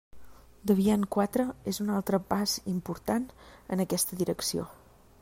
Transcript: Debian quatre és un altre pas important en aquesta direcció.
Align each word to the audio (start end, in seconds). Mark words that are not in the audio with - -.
Debian 0.71 1.03
quatre 1.15 1.45
és 1.73 1.79
un 1.85 1.93
altre 1.97 2.21
pas 2.31 2.57
important 2.73 3.29
en 3.77 3.85
aquesta 3.85 4.19
direcció. 4.23 4.71